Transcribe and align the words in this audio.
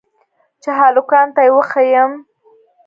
چې 0.61 0.69
هلکانو 0.79 1.33
ته 1.35 1.41
يې 1.45 1.51
وښييم. 1.55 2.11